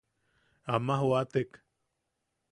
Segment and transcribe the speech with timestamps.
[0.77, 1.51] Ama joʼatek.